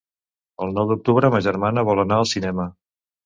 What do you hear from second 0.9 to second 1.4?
d'octubre